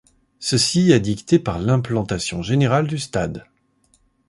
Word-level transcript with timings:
Ceci 0.39 0.91
est 0.91 0.99
dicté 0.99 1.37
par 1.37 1.59
l'implantation 1.59 2.41
générale 2.41 2.87
du 2.87 2.97
stade. 2.97 3.45